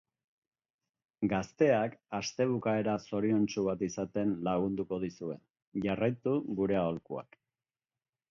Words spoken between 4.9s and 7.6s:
dizue, jarraitu gure aholkuak!